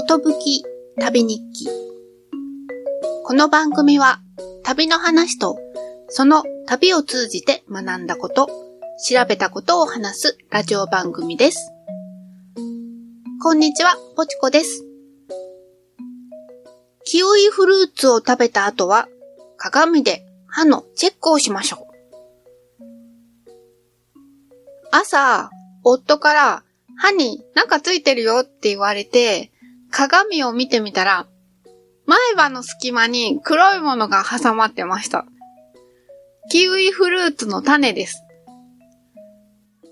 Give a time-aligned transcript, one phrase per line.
[0.00, 0.64] ことぶき
[0.98, 1.68] 旅日記。
[3.22, 4.22] この番組は
[4.64, 5.58] 旅の話と
[6.08, 8.46] その旅を通じて学んだこと、
[9.06, 11.70] 調べたことを話すラジオ番組です。
[13.42, 14.86] こんにちは、ぽちこです。
[17.04, 19.06] キウイフルーツを食べた後は
[19.58, 23.50] 鏡で歯のチェックをしましょう。
[24.92, 25.50] 朝、
[25.84, 26.62] 夫から
[26.96, 29.49] 歯になんかついてるよって言われて、
[29.90, 31.26] 鏡を見てみたら、
[32.06, 35.26] 前歯の隙間に黒いものが挟まってました。
[36.50, 38.24] キウイフルーツの種です。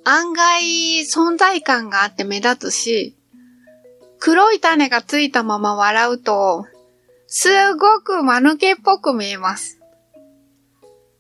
[0.05, 0.63] 案外
[1.03, 3.17] 存在感があって目立つし、
[4.19, 6.65] 黒い種がついたまま笑うと、
[7.27, 9.79] すごく間抜けっぽく見えます。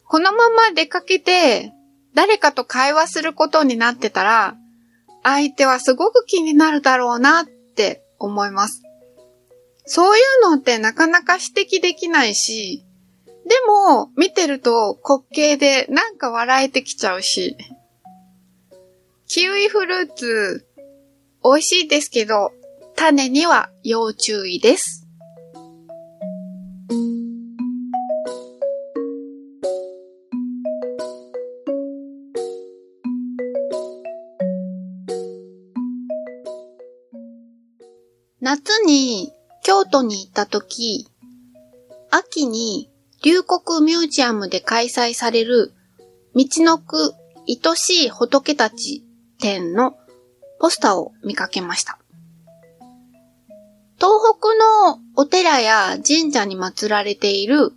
[0.04, 1.72] このまま出かけて、
[2.14, 4.56] 誰かと会話することになってたら、
[5.22, 8.82] 相手はすごく気になるだろうなって思います。
[9.84, 12.84] そういうのってなかなか指摘できないし、
[13.46, 17.56] でも見てると滑稽でなんか笑えてきちゃうし。
[19.26, 20.66] キウイフルーツ
[21.44, 22.52] 美味しいですけど、
[22.96, 25.07] 種には要注意です。
[38.50, 39.30] 夏に
[39.62, 41.06] 京都に行った時、
[42.10, 42.88] 秋に
[43.22, 45.74] 龍谷ミュージアムで開催される
[46.34, 47.12] 道のく
[47.46, 49.04] 愛しい仏たち
[49.38, 49.98] 展の
[50.60, 51.98] ポスターを見かけました。
[53.98, 57.72] 東北のお寺や神社に祀られている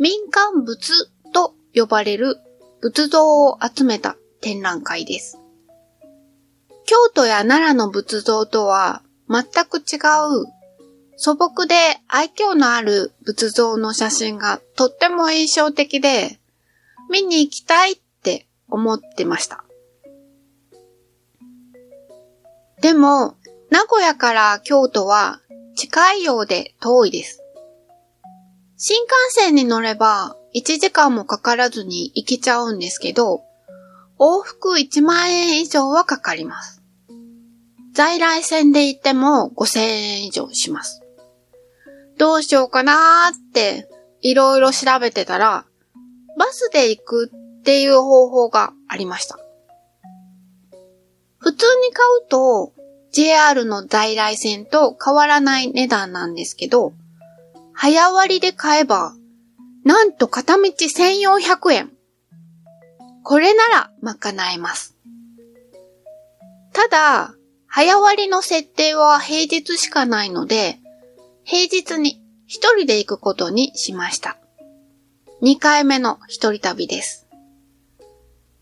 [0.00, 0.90] 民間仏
[1.32, 2.34] と呼ばれる
[2.80, 5.38] 仏像を集めた展覧会です。
[6.84, 9.96] 京都や奈良の仏像とは全く違
[10.42, 10.46] う
[11.16, 11.74] 素朴で
[12.08, 16.40] 愛嬌のある仏像の写真がとっても印象的で
[17.10, 19.64] 見に行きたいって思ってました。
[22.80, 23.36] でも、
[23.70, 25.40] 名古屋から京都は
[25.76, 27.42] 近いようで遠いです。
[28.78, 33.42] 新幹線に乗れば1時間もかからずに行けちゃうんですけど、
[34.18, 36.79] 往復1万円以上はかかります。
[37.92, 41.02] 在来線で行っても5000円以上します。
[42.18, 43.88] どうしようかなーって
[44.20, 45.64] いろいろ調べてたら、
[46.38, 47.30] バスで行く
[47.60, 49.38] っていう方法がありました。
[51.38, 52.72] 普通に買うと
[53.12, 56.92] JR の在来線と変わらない値段なんですけど、
[57.72, 59.14] 早割で買えば、
[59.84, 61.90] なんと片道1400円。
[63.24, 64.96] これなら賄えます。
[66.72, 67.34] ただ、
[67.72, 70.80] 早割りの設定は平日しかないので、
[71.44, 74.38] 平日に一人で行くことにしました。
[75.40, 77.28] 2回目の一人旅です。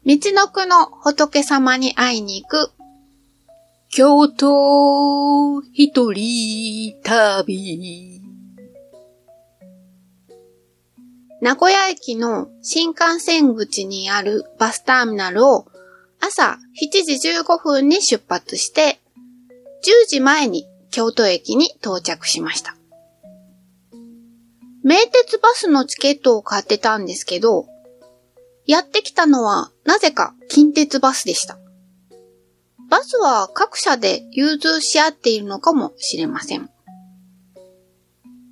[0.04, 2.70] 道のくの仏様に会いに行く、
[3.88, 8.20] 京都一人旅。
[11.40, 15.66] 名古屋駅の新幹線口にあるバスターミナルを
[16.20, 19.00] 朝7時15分に出発して、
[19.84, 22.76] 10時前に京都駅に到着しました。
[24.82, 27.66] 名鉄バスのチケットを買ってたんですけど、
[28.66, 31.58] やってきたのはなぜか近鉄バスでした。
[32.90, 36.70] バスは各社で融通し合っているのかもしれません。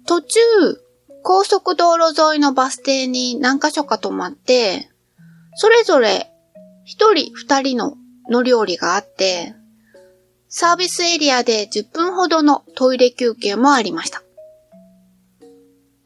[0.07, 0.39] 途中、
[1.23, 4.91] 高速道路沿いのバス停に何箇所か止まって、
[5.55, 6.31] それぞれ
[6.87, 7.97] 一人二人の
[8.31, 9.57] 乗り降りがあって、
[10.49, 14.23] サービスエリアで10分ほどのトイレ休憩もありました。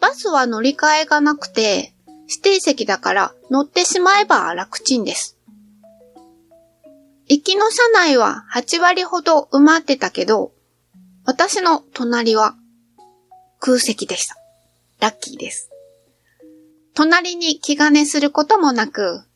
[0.00, 1.92] バスは乗り換えがなくて、
[2.30, 5.36] 指定席だから乗ってしまえば楽ちんです。
[7.28, 10.52] 行きの車内は8割ほど埋まってたけど、
[11.26, 12.54] 私の隣は
[13.58, 14.36] 空席でした。
[14.98, 15.70] ラッキーです。
[16.94, 19.26] 隣に気兼ねすることもなく、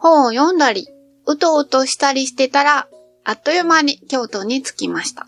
[0.00, 0.88] 本を読んだり、
[1.26, 2.88] うとうとしたりしてたら、
[3.22, 5.26] あっという間に京都に着きました。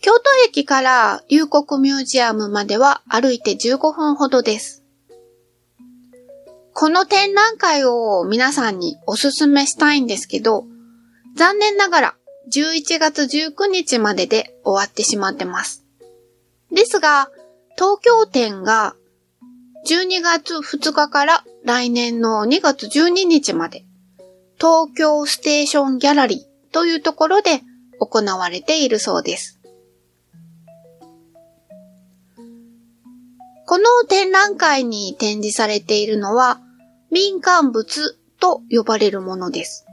[0.00, 4.82] 京都駅から龍谷ミュージアムまでは歩いて15分ほどです。
[6.72, 10.64] この展覧会を皆さんにおすすめしたいんですけど、
[11.36, 12.14] 残念ながら
[12.52, 15.84] 11月19日までで終わってしまってます。
[16.72, 17.30] ですが、
[17.76, 18.96] 東京展が
[19.86, 23.86] 12月2日から来年の2月12日まで、
[24.58, 27.62] 東京ステーションギャラリーというところで
[28.00, 29.60] 行われているそうです。
[33.66, 36.60] この展覧会に展示されているのは
[37.10, 39.86] 民間物と呼ばれるものです。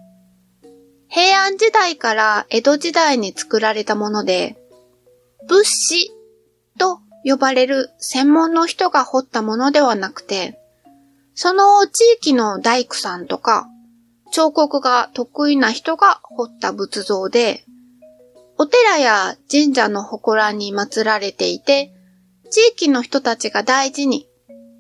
[1.07, 4.57] 平安時代から江戸時代に作られたもので、
[5.47, 6.12] 物資
[6.77, 10.61] と呼ばれる専門の人が彫ったものではなくて、
[11.43, 13.67] その地域の大工さんとか、
[14.31, 17.65] 彫刻が得意な人が掘った仏像で、
[18.59, 21.95] お寺や神社の祠に祀られていて、
[22.51, 24.27] 地域の人たちが大事に、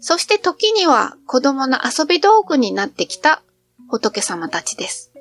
[0.01, 3.41] そして時には子供の遊び道具になってきた
[3.89, 5.11] 仏様たちです。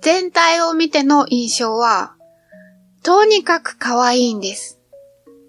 [0.00, 2.14] 全体を見ての印象は、
[3.02, 4.78] とにかく可愛いんです。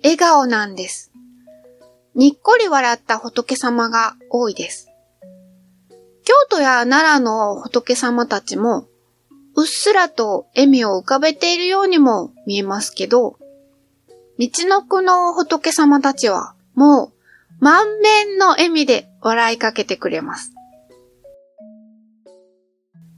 [0.01, 1.11] 笑顔なんです。
[2.15, 4.89] にっこり笑った仏様が多いです。
[6.23, 8.87] 京都や奈良の仏様たちも、
[9.55, 13.37] うっすらと笑みを浮かべているようにも見えますけど、
[14.39, 17.13] 道のくの仏様たちはもう
[17.59, 20.53] 満面の笑みで笑いかけてくれます。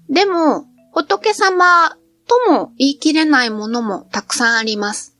[0.09, 1.95] でも、仏様
[2.27, 5.15] とも言い切れないものもたくさんあります。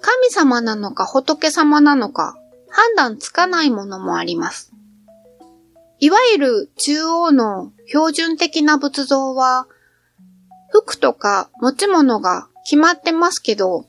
[0.00, 2.36] 神様なのか仏様なのか
[2.72, 4.72] 判断つかないものもあります。
[6.00, 9.68] いわゆる中央の標準的な仏像は、
[10.70, 13.84] 服とか持ち物が決まってますけど、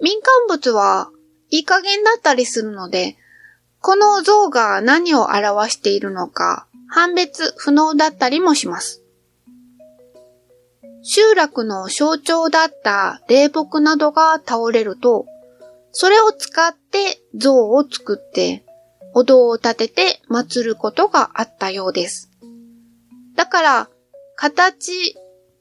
[0.00, 1.10] 民間物は
[1.50, 3.16] いい加減だったりするので、
[3.80, 9.02] この像が何を表しているのか判別不能だったりもします。
[11.02, 15.26] 集落の象徴だった霊木などが倒れると、
[15.92, 18.64] それを使って像を作って、
[19.14, 22.30] お堂を立てて祀ることがあったようです。
[23.36, 23.88] だから、
[24.36, 25.14] 形、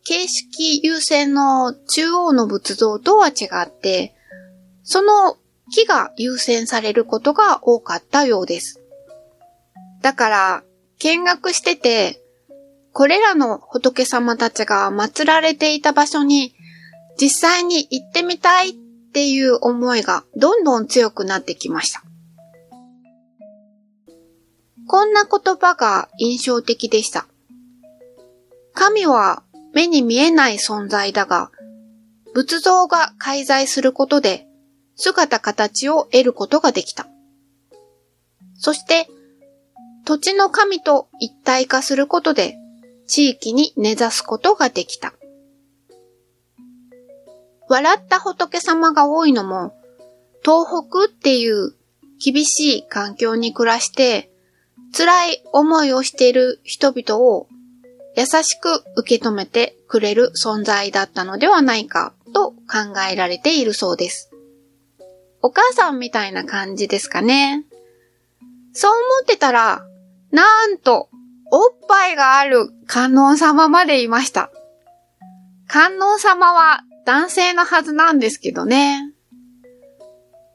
[0.04, 4.16] 形式優先の中央の仏像とは違って、
[4.84, 5.38] その
[5.72, 8.82] 木が優先されることが多かったようです。
[10.02, 10.64] だから、
[11.00, 12.22] 見学してて、
[12.94, 16.56] これらの仏様たちが祀られていた場所に
[17.20, 18.74] 実際に行ってみたいっ
[19.08, 22.04] っていう思いがどんどん強くなってきました。
[24.88, 27.28] こんな言葉が印象的でした。
[28.74, 29.44] 神は
[29.74, 31.52] 目に見えない存在だが、
[32.34, 34.48] 仏像が介在することで
[34.96, 37.08] 姿形を得ることができた。
[38.56, 39.08] そして、
[40.06, 42.56] 土地の神と一体化することで
[43.08, 45.14] 地域に根ざすことができた。
[47.70, 49.74] 笑った仏様が多いのも、
[50.44, 51.74] 東北っていう
[52.24, 54.32] 厳しい環境に暮らして
[54.96, 57.48] 辛い思いをしている人々を
[58.16, 64.32] 優しく受け止めてくれる存在だったのではないかと考えられているそうです。
[65.42, 67.66] お母さんみたいな感じですかね。
[68.74, 69.86] そう思ってたら、
[70.32, 71.10] なんと、
[71.52, 74.52] おっぱいがある観音様までいました。
[75.68, 79.14] 観音様は男性のはずなんですけどね。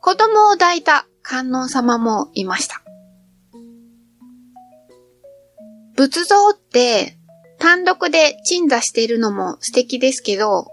[0.03, 2.83] 子供を抱いた観音様もいました。
[5.97, 7.17] 仏像って
[7.59, 10.67] 単独で鎮座しているのも素敵ですけど、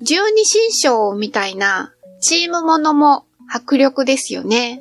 [0.00, 4.80] 十二神将みたいなチームものも迫力ですよね。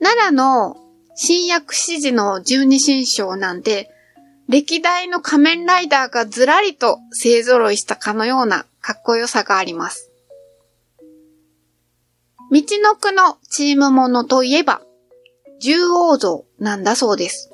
[0.00, 0.76] 奈良の
[1.14, 3.93] 新薬師寺の十二神将なんて、
[4.48, 10.10] 歴代の仮面ライダーがずらりと勢揃いしたかのようなかっこよさがあります。
[12.50, 14.82] 道の区のチームものといえば、
[15.60, 17.50] 獣王像なんだそうです。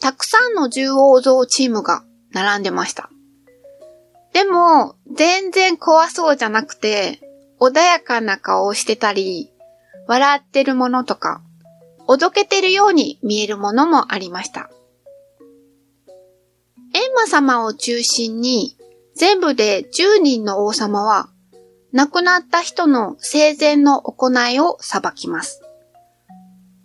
[0.00, 3.10] たくさんの獣王像チームが並んでました。
[4.32, 7.20] でも、全然怖そうじゃなくて、
[7.60, 9.52] 穏やかな顔をしてたり、
[10.06, 11.42] 笑ってるものとか、
[12.06, 14.70] おどけてるように見えるものもありました。
[16.92, 18.76] 閻魔様を中心に、
[19.14, 21.28] 全部で10人の王様は、
[21.92, 25.62] 亡くなった人の生前の行いを裁きます。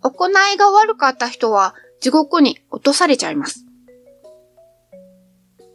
[0.00, 3.66] 行いが悪かった人は地獄に落とされちゃいます。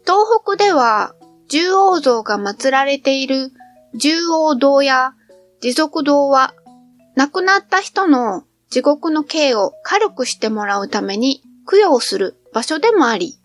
[0.04, 1.16] 東北では、
[1.48, 3.52] 獣王像が祀られている
[4.00, 5.14] 獣王堂や
[5.62, 6.54] 持続堂は、
[7.16, 13.39] 亡くなった人の地獄の刑を軽くしてもらうために供養する場所でもあり、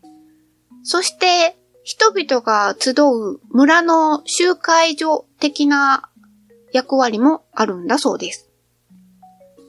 [0.85, 6.09] そして人々が集う村の集会所的な
[6.73, 8.51] 役割もあるんだそうです。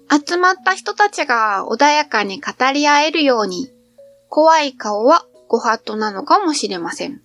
[0.09, 3.71] 集まった人たちが穏やかに語り合えるように、
[4.29, 7.21] 怖い顔はご法度なのかもしれません。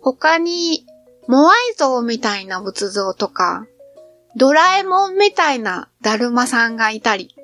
[0.00, 0.86] 他に、
[1.26, 3.66] モアイ像みたいな仏像とか、
[4.36, 7.34] ドラえもんみたいなだるまさんがいたり、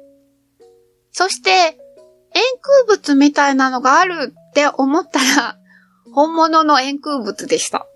[1.12, 1.78] そして、
[2.34, 5.58] 円空物みたいなのがあるって思ったら、
[6.12, 7.86] 本物の円空物でした。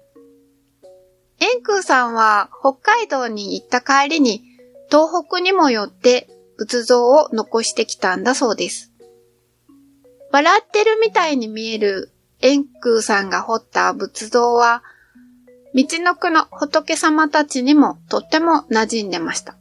[1.41, 4.43] 円空さんは北海道に行った帰りに
[4.91, 8.93] 東北にもよって仏像を残してきたんだそうです。
[10.33, 14.83] 笑ってるみたいに見える円空さんが彫った仏像は、
[15.75, 19.57] 道のくの仏様たちにもとっても馴染んでました。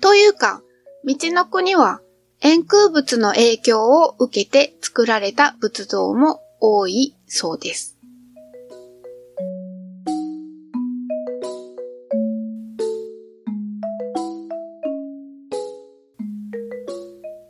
[0.00, 0.62] というか、
[1.04, 2.00] 道のくには
[2.44, 7.96] 円空仏の影響を受けて作られた仏像も多いそうです。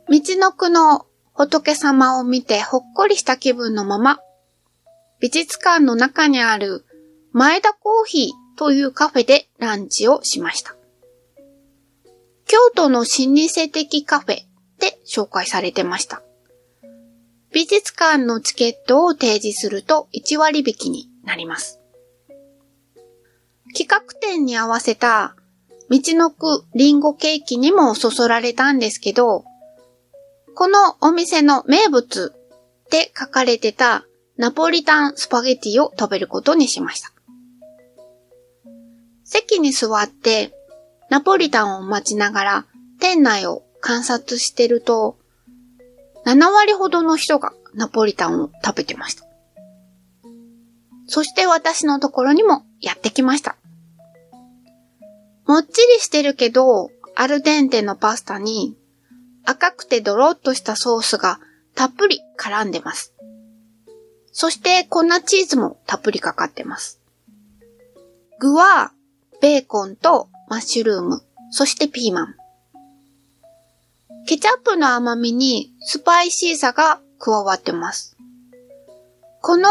[0.09, 4.19] 道のくの仏様を見てほっこりした気分のまま、
[5.19, 6.85] 美術館の中にある
[7.31, 10.75] 前田コーヒーというカフェでランチをしました。
[12.45, 16.21] 京都の老舗的カフェで紹介されてました。
[17.51, 21.79] 美術館のチケットを提示すると1割引きになります。
[23.77, 25.35] 企画展に合わせた
[25.89, 29.45] 道のくリンゴケーキにもそそられたんですけど、
[30.55, 32.33] このお店の名物
[32.85, 34.05] って書かれてた
[34.37, 37.11] ナポリタンスパゲティを食べることにしました。
[39.23, 40.53] 席に座って
[41.09, 42.65] ナポリタンを待ちながら
[42.99, 45.17] 店内を観察してると、
[46.25, 49.25] 7割ほどの人がナポリタンを食べてました。
[51.05, 53.57] そして私のところにもやってきました。
[55.45, 58.77] もっちりしてるけど、アルデンテのパスタに
[59.43, 61.41] 赤くてドロッとしたソースが
[61.75, 63.13] たっぷり絡んでます。
[64.31, 67.01] そして粉チーズもたっぷりかかってます。
[68.39, 68.93] 具は
[69.41, 71.21] ベーコンとマッシュルーム、
[71.51, 72.35] そしてピーマン。
[74.25, 78.17] ケチャップの甘みにスパイシーさが加わってます。
[79.41, 79.69] この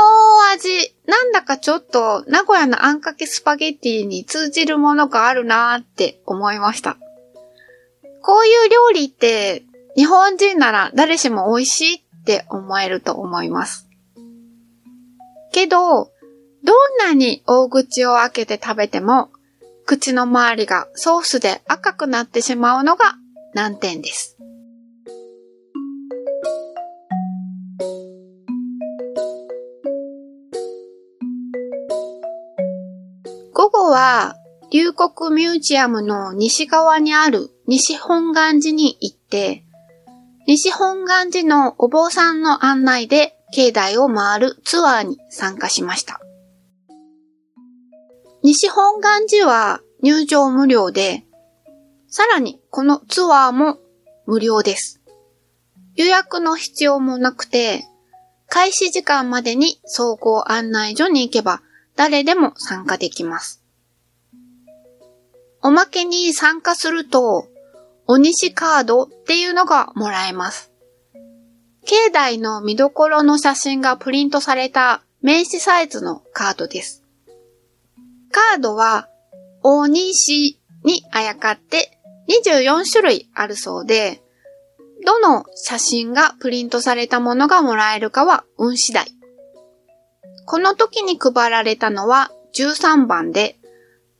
[0.52, 0.68] 味、
[1.06, 6.98] なんだかちょっと名古屋のあんかけスパゲッティに通じるものがあるなーって思いました。
[8.20, 9.64] こういう料理って
[9.96, 13.88] 日本人なら誰しも美味しいって思えると思います。
[15.52, 15.78] けど、
[16.64, 19.30] どんなに大口を開けて食べても、
[19.86, 23.16] 口の周りがソースで赤くなってしまうのが
[23.54, 24.38] 難点です。
[33.52, 34.36] 午後は、
[34.70, 39.64] 龍谷ミュージアムの西側にある西本願寺に行って、
[40.46, 46.20] 西本願寺のお坊さんの案内で境内を回るツアーに参加しました。
[48.42, 51.24] 西本願寺は入場無料で、
[52.08, 53.78] さらにこのツアーも
[54.24, 55.02] 無料です。
[55.94, 57.84] 予約の必要もなくて、
[58.48, 61.60] 開始時間までに総合案内所に行けば
[61.96, 63.62] 誰でも参加できます。
[65.60, 67.46] おまけに参加すると
[68.06, 70.72] お西カードっていうのがもらえます。
[71.84, 77.04] 境内の見どころの写真がプリントされた名刺サイズのカードです。
[78.30, 79.10] カードは、
[79.62, 81.98] 大西にあやかって
[82.28, 84.22] 24種類あるそうで、
[85.04, 89.06] どの写真がプリントされたものがもらえるかは運次第。
[90.46, 93.58] この時に配られたのは13番で、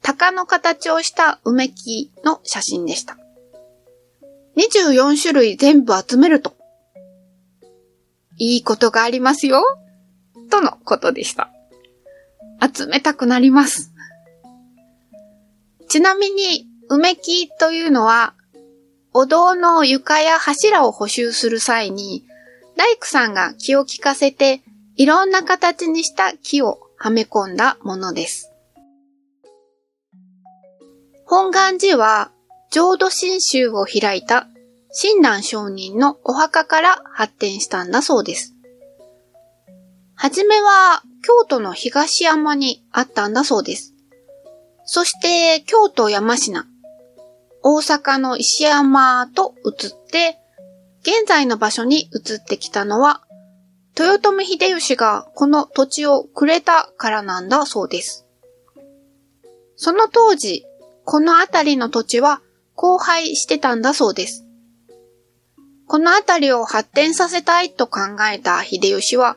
[0.03, 3.17] 鷹の形をした梅木の写真でした。
[4.57, 6.55] 24種類全部集めると、
[8.39, 9.63] いいことがありますよ、
[10.51, 11.51] とのことでした。
[12.75, 13.93] 集めたくなります。
[15.89, 18.35] ちなみに、梅木というのは、
[19.15, 22.25] お堂の床や柱を補修する際に、
[22.77, 24.63] 大工さんが気を利かせて、
[24.97, 28.53] いろんな形にした木をはめ込んだものです。
[31.27, 32.31] 本願寺は
[32.71, 34.49] 浄土真宗を開いた
[34.93, 38.55] 親鸞上人のお墓から発展したんだそうです。
[40.15, 43.95] はじめは京都の東山にあったんだそうです。
[44.85, 46.67] そして京都山科、
[47.63, 50.39] 大阪の石山と移って、
[51.03, 53.23] 現在の場所に移ってきたのは、
[53.99, 58.27] 豊臣秀吉がこの土地をくれたからなんだそうです。
[59.77, 60.65] その当時、
[61.05, 62.41] この辺りの土地は
[62.77, 64.45] 荒廃してたんだそうです。
[65.87, 68.01] この辺りを発展させたいと考
[68.33, 69.37] えた秀吉は、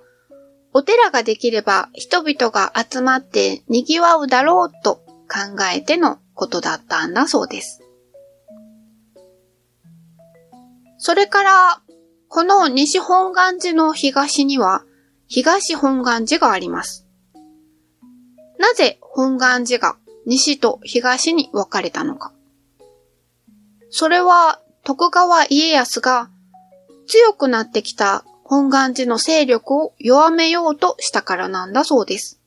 [0.73, 4.95] お寺ができれば人々が集まって賑わうだろうと
[5.27, 7.84] 考えてのことだったんだそうです。
[11.05, 11.81] それから、
[12.29, 14.83] この西本願寺の東には
[15.27, 17.05] 東本願寺があります。
[18.57, 22.33] なぜ本願寺が西と東に分かれたのか。
[23.91, 26.31] それは徳川家康が
[27.05, 32.41] 強くなってきた本願寺の勢力を弱めようとしたからなんだそうです。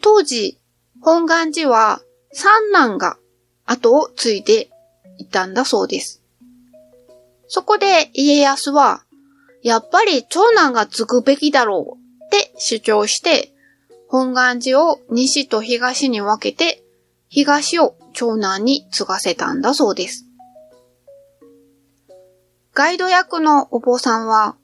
[0.00, 0.58] 当時、
[1.00, 2.02] 本願寺は
[2.32, 3.16] 三男が
[3.64, 4.70] 後を継いで
[5.18, 6.21] いたんだそうです。
[7.54, 9.04] そこで家康は、
[9.62, 13.52] やっぱり長男が継ぐべきだろうって主張して、
[14.08, 16.82] 本願寺を西と東に分けて、
[17.28, 20.24] 東を長男に継がせたんだそうです。
[22.72, 24.56] ガイド役のお坊さんは、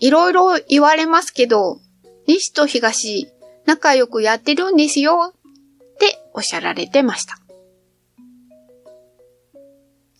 [0.00, 1.78] いろいろ言われますけど、
[2.26, 3.28] 西と東、
[3.64, 7.41] 仲良くやってるんですよ、っておっしゃられてました。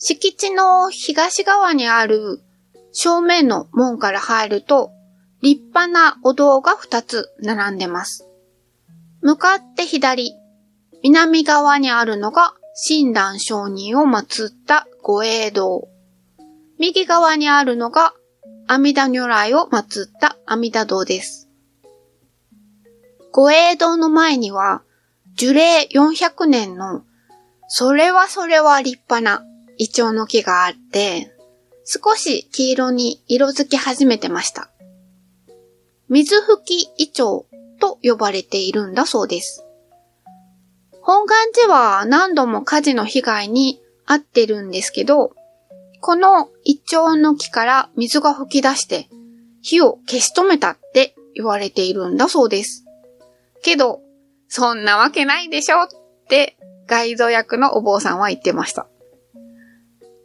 [0.04, 2.42] 敷地の東側にある
[2.90, 4.90] 正面の門から入ると、
[5.42, 8.28] 立派なお堂が2つ並んでます。
[9.20, 10.34] 向かって左、
[11.04, 15.86] 南側にあるのが親鸞上人を祀った御栄堂。
[16.80, 18.12] 右側にあるのが
[18.66, 21.48] 阿弥陀如来を祀った阿弥陀堂です。
[23.30, 24.82] 御栄堂の前には、
[25.36, 27.04] 樹齢400年の、
[27.68, 29.46] それはそれは立派な
[29.82, 31.34] イチョウの木があって、
[31.84, 34.70] 少し黄色に色づき始めてました。
[36.08, 37.46] 水吹きイチョウ
[37.80, 39.64] と呼ばれているんだそうです。
[41.00, 45.34] 本願寺は何度も火事の被害に遭ってるんですけど、
[46.00, 49.08] この一丁の木から水が吹き出して
[49.62, 52.84] 火を消し止めたって言われているんだそうです。
[53.64, 54.00] けど、
[54.46, 55.88] そんなわけないでしょっ
[56.28, 58.86] てガイド役のお坊さんは言ってました。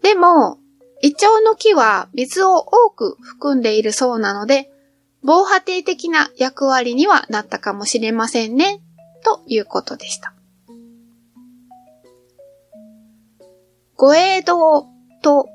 [0.02, 0.60] でも、
[1.02, 4.72] イチョウの木は水を多く含んでいるそうなので、
[5.24, 8.82] 防波堤的な役割にはなったかもしれませんね、
[9.24, 10.34] ということでした。
[13.96, 14.88] 御栄堂
[15.24, 15.50] と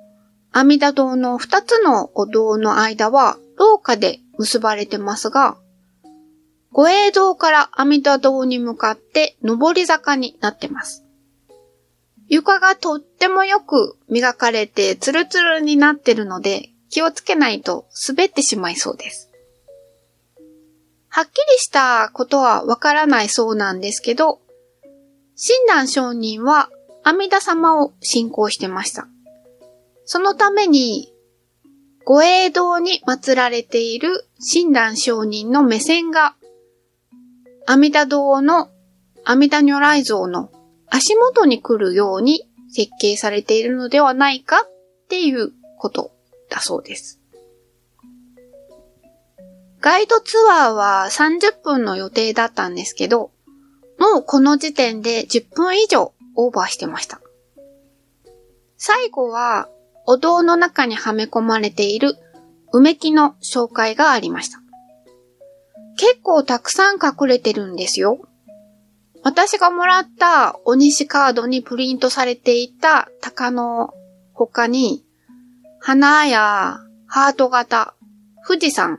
[0.50, 5.56] 阿弥陀堂の二つのお堂の間は廊下で結ばれてますが、
[6.72, 11.01] 御栄堂から阿弥陀堂に向かって上り坂になってます。
[12.32, 19.30] 床がとってもよく磨かれてツルツルになってるので気をつけないと滑ってしまいそうです。
[21.08, 24.40] はっきりしたことはわからないそうなんですけど、
[25.36, 26.70] 親鸞上人は
[27.04, 29.06] 阿弥陀様を信仰してました。
[30.06, 31.12] そのために、
[32.06, 36.34] 御栄堂に祀られている親鸞上人の目線が、
[37.66, 38.70] 阿弥陀堂の
[39.26, 40.50] 阿弥陀如来像の
[40.94, 46.12] 足元に来るように設計されているのではないかっていうこと
[46.50, 47.18] だそうです。
[49.80, 53.30] ガイドツアーは30分の予定だったんですけど、
[53.98, 57.22] もうこの時点で10分以上オーバーしてました。
[58.76, 59.68] 最後は
[60.06, 62.16] お堂の中にはめ込まれている
[62.70, 64.60] 梅木の紹介がありました。
[65.96, 68.20] 結構たくさん隠れてるんですよ。
[69.22, 73.94] 私がもらったお西カードにプリントされていた鷹の
[74.34, 75.04] 他に、
[75.80, 77.94] 花やハート型、
[78.46, 78.98] 富士山、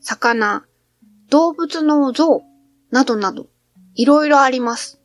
[0.00, 0.64] 魚、
[1.30, 2.42] 動物の像
[2.90, 3.46] などなど、
[3.94, 5.00] いろいろあります。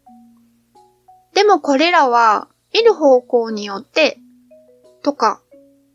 [1.34, 4.20] でもこれらは見る方向によって
[5.02, 5.42] とか、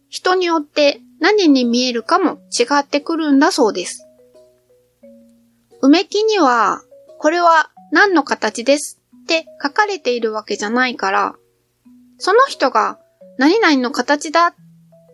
[0.09, 4.09] 人によって何に見えるかも違ってくるんだそうです。
[5.83, 6.83] 梅木には、
[7.19, 11.35] これは何の形ですって書かれているわけじゃないから、
[12.19, 12.99] その人が
[13.39, 14.55] 何々の形だっ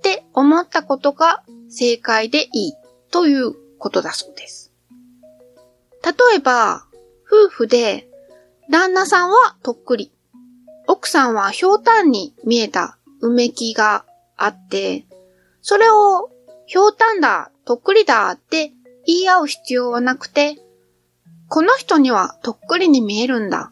[0.02, 2.72] て思ったことが正解でいい
[3.10, 4.72] ということだそうです。
[6.04, 6.86] 例えば、
[7.26, 8.08] 夫婦で
[8.70, 10.12] 旦那さんはとっくり、
[10.86, 14.04] 奥さんはひょうたんに見えたうめきが
[14.36, 15.06] あって、
[15.62, 16.30] それを、
[16.66, 18.72] ひょうたんだ、とっくりだって
[19.06, 20.56] 言い合う必要はなくて、
[21.48, 23.70] この人にはとっくりに見えるんだ、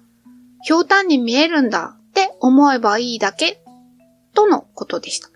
[0.63, 3.61] ひょうたんに見えるんだって思えばいいだけ、
[4.35, 5.29] とのことでした。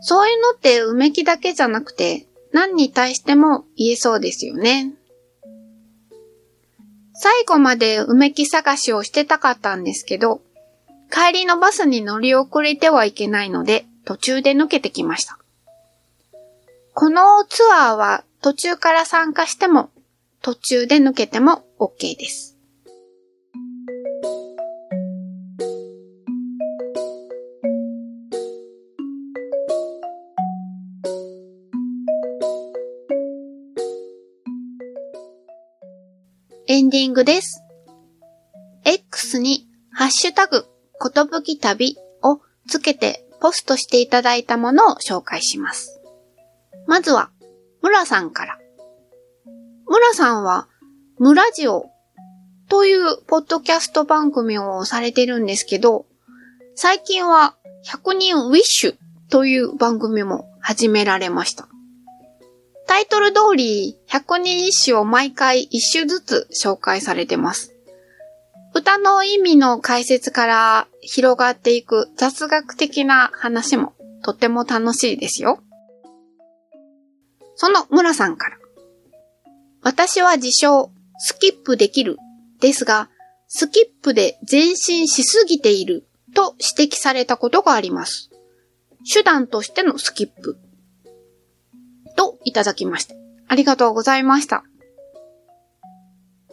[0.00, 4.92] そういうのってうめきだけじゃなくて、何に対しても言えそうですよね。
[7.14, 10.42] 最後までうめき探しをしてたかったんですけど、
[11.10, 15.38] 帰りのバスに乗り遅れてはいけないので、途中で抜けてきました。
[16.92, 19.90] このツアーは途中から参加しても、
[20.44, 22.58] 途中で抜けても OK です。
[36.66, 37.64] エンディングです。
[38.84, 40.66] X にハッシュタグ、
[41.00, 46.02] ことぶき旅をつけてポストしていただいたものを紹介します。
[46.86, 47.30] まずは、
[47.80, 48.58] 村さんから。
[50.14, 50.68] さんは、
[51.18, 51.90] 村ジオ
[52.68, 56.06] というポッドキャスト番組をされてるんですけど、
[56.74, 58.96] 最近は100人ウィッシュ
[59.30, 61.68] という番組も始められました。
[62.86, 67.74] タイトル通り100人一首を毎回一首ずつ紹介されてます。
[68.74, 75.60] 歌の意味の解説から広がっていく雑学的な話もとっても楽しいですよ。
[77.56, 78.56] その村さんから。
[79.84, 82.16] 私は自称、スキップできる、
[82.60, 83.10] ですが、
[83.48, 88.30] スキップで前進しすぎていると指摘されたことがあります。
[89.12, 90.58] 手段としてのスキップ。
[92.16, 93.14] といただきました。
[93.46, 94.64] ありがとうございました。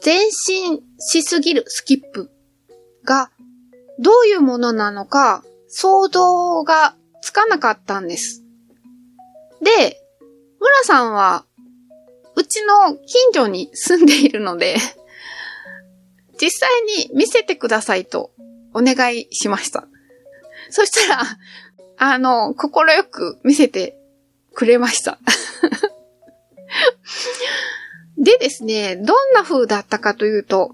[0.04, 2.30] 前進しすぎるスキップ
[3.06, 3.32] が
[4.00, 8.44] どういうものなのか想像がつかなかったんです。
[9.62, 10.02] で、
[10.60, 11.46] 村さんは
[12.52, 14.76] ちの近所に住んでいるので
[16.40, 16.70] 実際
[17.08, 18.32] に見せてくださいと
[18.74, 19.88] お願いしました。
[20.70, 21.24] そしたら、
[21.98, 23.98] あの、心よく見せて
[24.54, 25.20] くれました
[28.18, 30.74] でですね、どんな風だったかというと、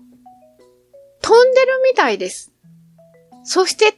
[1.22, 2.52] 飛んでるみたいです。
[3.44, 3.98] そして、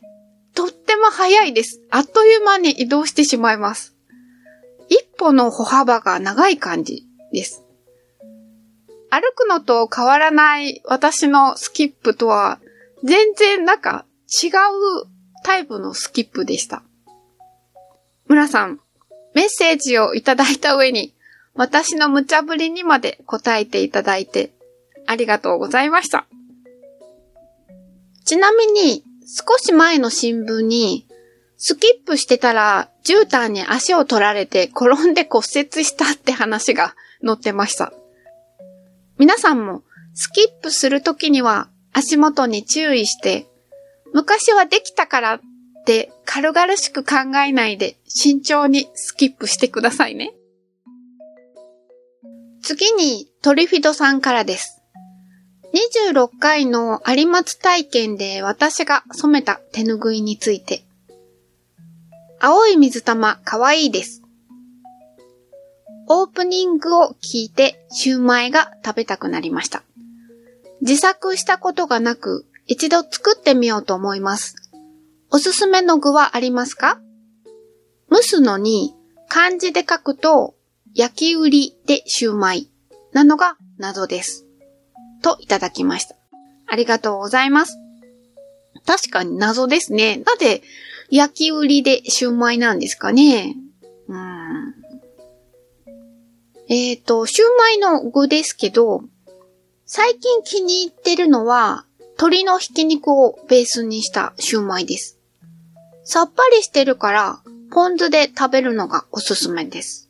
[0.55, 1.81] とっても速いです。
[1.89, 3.95] あっという間に移動してしまいます。
[4.87, 7.63] 一歩の歩幅が長い感じです。
[9.10, 12.60] 歩くのと変わらない私のスキップとは、
[13.04, 14.06] 全然なんか
[14.43, 14.52] 違う
[15.43, 16.84] タイプのスキップでした。
[18.28, 18.80] 村さん、
[19.34, 21.15] メッセージをいただいた上に、
[21.56, 24.52] 私の無茶ぶりにまで答えていただいて、
[25.08, 26.28] ありがとうございました。
[28.26, 31.08] ちなみに、少し前の新聞に、
[31.58, 36.95] スキップしてたら、絨毯に足を取られて転んで骨折したって話が
[37.26, 37.91] 載ってました。
[39.19, 43.47] 皆さんも、スキップするときには足元に注意して、
[44.13, 45.39] 昔はできたからっ
[45.86, 50.34] て軽々しく考えないで慎重にスキップしてくださいね。
[52.62, 54.82] 次にトリフィドさんからです。
[56.05, 60.86] 26回の有松体験で私が染めた手ぬぐいについて。
[62.39, 64.23] 青い水玉かわいいです。
[66.12, 69.84] オープニングを聞いてシューマイが食べたくなりました。
[70.82, 74.56] 自作したことがなく一度作ってみようと思います。
[75.30, 77.00] おすすめの具はありますか？
[78.12, 78.95] 蒸すのに
[79.28, 80.56] 漢字で書くと
[80.95, 82.72] 焼き売りでシューマイ
[83.13, 84.48] なのが謎です。
[85.22, 86.15] といただきました。
[86.65, 87.78] ありがとうございます。
[88.88, 90.24] 確かに謎ですね。
[90.26, 90.63] なぜ
[91.12, 93.56] 焼き売りでシューマイなんですかね？
[94.08, 94.38] うん。
[96.69, 99.01] えっ、ー、と、シューマイの具ですけど、
[99.86, 105.17] 最近気に入ってるのは、鶏のひき肉をベースにしたシューマイです。
[106.03, 107.39] さっぱりしてるから、
[107.71, 110.10] ポン酢で食べるのがおすすめです。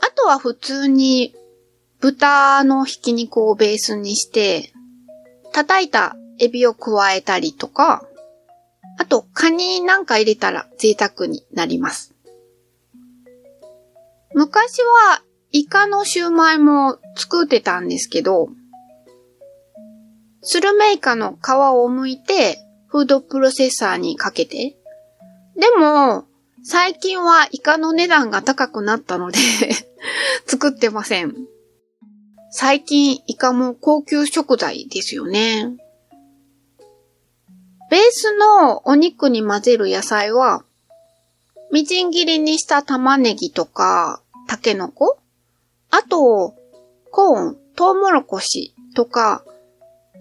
[0.00, 1.34] あとは普通に
[2.00, 4.72] 豚のひき肉をベースにして、
[5.52, 8.06] 叩いたエビを加えたりとか、
[8.98, 12.11] あとカニなんか入れたら贅沢になります。
[14.34, 18.48] 昔はイカのシューマイも作ってたんですけど、
[20.42, 24.76] スルメイカの皮を剥いてフードプロセッサーにかけて、
[25.56, 26.24] でも
[26.64, 29.38] 最近はイカの値段が高くなったので
[30.46, 31.34] 作ってません。
[32.50, 35.76] 最近イカも高級食材ですよね。
[37.90, 40.64] ベースのお肉に混ぜる野菜は、
[41.70, 44.21] みじん切りにした玉ねぎとか、
[44.52, 45.18] タケノコ？
[45.90, 46.54] あと、
[47.10, 49.46] コーン、トウモロコシとか、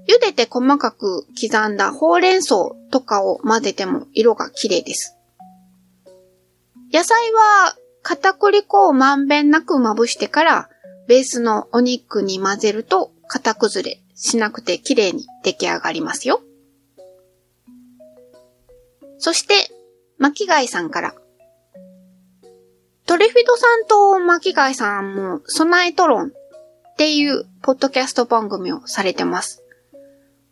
[0.08, 5.18] 茹でて細かく刻んだほうれん草とかを混ぜても色が綺麗です。
[6.94, 10.70] 野菜は片栗粉をまんべんなくまぶしてから
[11.10, 16.40] ベースのお肉に混ぜると型崩れしなくて綺麗に出来上がりますよ。
[19.18, 19.54] そして、
[20.18, 21.16] 巻貝さんから。
[23.12, 26.32] トリフィドさんと巻貝さんも、備えトロンっ
[26.96, 29.66] ていうポッドキャスト番組をされてます。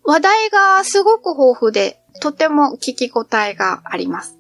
[0.04, 4.38] 話題がすごく豊富で、とても聞き応えがあります。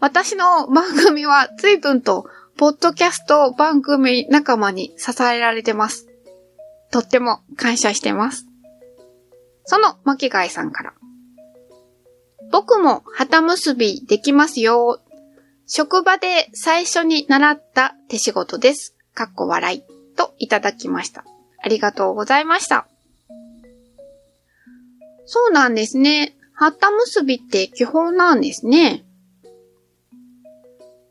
[0.00, 2.24] 私の番組は随分と、
[2.56, 6.06] ポッドキャスト番組仲間に支えられてます。
[6.90, 8.46] とっても感謝してます。
[9.66, 10.94] その巻貝さんから。
[12.50, 15.02] 僕も旗結びできますよ。
[15.70, 18.96] 職場で最初に習った手仕事です。
[19.14, 19.82] かっこ笑い。
[20.16, 21.26] といただきました。
[21.62, 22.88] ありがとうございました。
[25.26, 26.34] そうなんですね。
[26.54, 29.04] 旗結びって基本なんですね。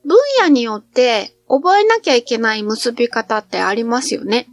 [0.04, 4.48] 分野によって覚えなきゃいけない結び方ってありますよね。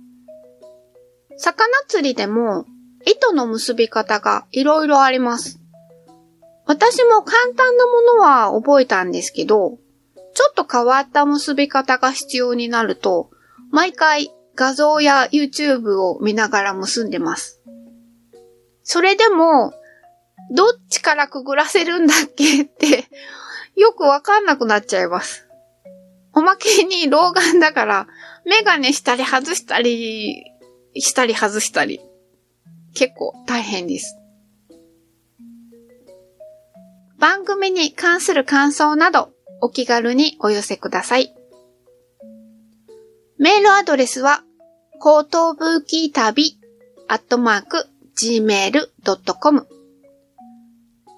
[1.39, 2.67] 魚釣りでも
[3.07, 5.61] 糸の結び方がいろいろあります。
[6.67, 9.79] 私も簡単なものは覚えたんですけど、
[10.35, 13.31] ちょっと変わった結び方が必要になると、
[13.71, 17.63] 毎回画像や YouTube を見ながら結んでます。
[18.83, 19.73] それでも、
[20.51, 23.09] どっちからくぐらせるんだっけって
[23.77, 25.49] よくわかんなくなっちゃいます。
[26.35, 28.07] おまけに老眼だから、
[28.45, 30.45] メガネしたり外したり、
[30.97, 32.01] したり外したり。
[32.95, 34.17] 結構大変です。
[37.19, 39.34] 番組に関する感想など、
[39.65, 41.35] お気軽にお寄せください。
[43.39, 44.45] メールアドレスは、
[45.01, 46.61] コートブーキー旅、
[47.09, 49.67] アットマーク、gmail.com。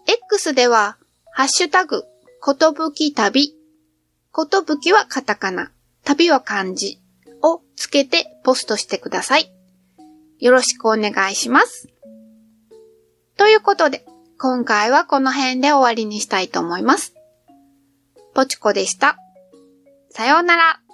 [0.06, 0.96] X では、
[1.32, 2.04] ハッシュタグ、
[2.40, 3.56] ことぶき旅、
[4.30, 5.72] ことぶきはカタカナ、
[6.04, 7.00] 旅は漢字
[7.42, 9.52] をつけてポストしてください。
[10.38, 11.88] よろしくお願いします。
[13.36, 14.06] ということで、
[14.38, 17.16] 今回はこの辺で終わりにしたいと思います。
[18.36, 19.16] ぽちこでした。
[20.10, 20.85] さようなら。